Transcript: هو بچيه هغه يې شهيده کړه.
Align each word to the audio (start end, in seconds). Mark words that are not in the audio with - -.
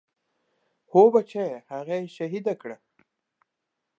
هو 0.93 1.03
بچيه 1.13 1.57
هغه 1.71 1.95
يې 2.01 2.11
شهيده 2.15 2.53
کړه. 2.61 2.77